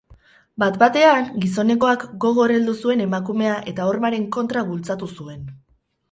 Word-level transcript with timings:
Bat-batean, 0.61 1.25
gizonezkoak 1.41 2.05
gogor 2.23 2.53
heldu 2.55 2.73
zuen 2.85 3.03
emakumea 3.05 3.51
eta 3.73 3.85
hormaren 3.91 4.25
kontra 4.39 4.65
bultzatu 4.71 5.11
zuen. 5.17 5.45